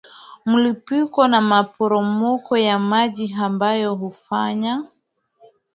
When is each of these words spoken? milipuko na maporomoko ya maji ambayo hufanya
milipuko 0.45 1.27
na 1.27 1.41
maporomoko 1.41 2.57
ya 2.57 2.79
maji 2.79 3.35
ambayo 3.39 3.95
hufanya 3.95 4.83